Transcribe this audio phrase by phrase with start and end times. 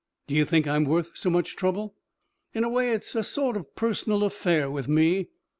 [0.25, 1.93] "Do you think I'm worth so much trouble?"
[2.55, 5.29] "In a way it's a sort of personal affair with me.